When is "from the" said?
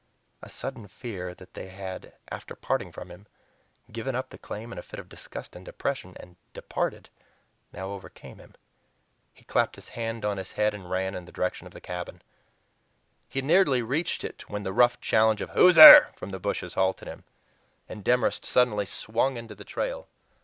16.15-16.39